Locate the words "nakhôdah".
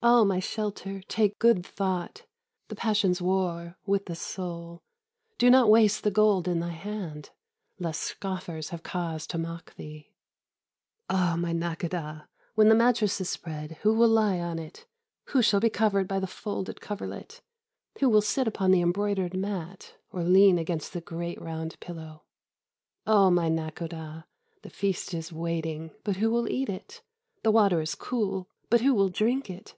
11.52-12.28, 23.50-24.26